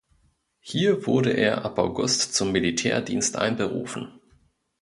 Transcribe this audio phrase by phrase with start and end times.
[0.61, 4.19] Hier wurde er ab August zum Militärdienst einberufen.